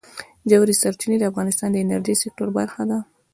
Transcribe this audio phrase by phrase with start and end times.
[0.49, 2.97] ژورې سرچینې د افغانستان د انرژۍ سکتور برخه ده.